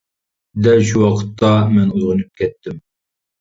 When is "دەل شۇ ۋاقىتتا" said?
0.67-1.51